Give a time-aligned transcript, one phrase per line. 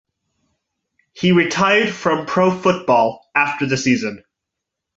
[1.13, 4.23] He retired from pro football after the season.